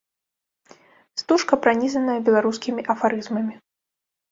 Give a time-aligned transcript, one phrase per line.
[1.23, 3.55] Стужка пранізаная беларускімі афарызмамі.